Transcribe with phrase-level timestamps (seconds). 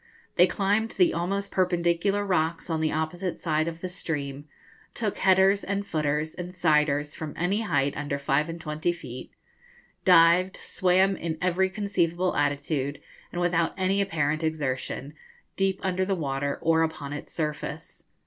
[0.35, 4.45] They climbed the almost perpendicular rocks on the opposite side of the stream,
[4.95, 9.31] took headers, and footers, and siders from any height under five and twenty feet,
[10.03, 12.99] dived, swam in every conceivable attitude,
[13.31, 15.13] and without any apparent exertion,
[15.55, 18.05] deep under the water, or upon its surface.